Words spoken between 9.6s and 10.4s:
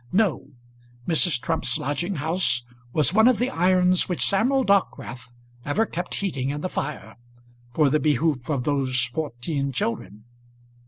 children.